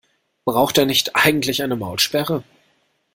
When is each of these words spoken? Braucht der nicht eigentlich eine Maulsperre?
Braucht 0.45 0.77
der 0.77 0.87
nicht 0.87 1.15
eigentlich 1.15 1.61
eine 1.61 1.75
Maulsperre? 1.75 2.43